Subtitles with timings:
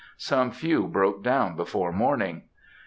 [0.17, 2.45] Some few broke down before morning.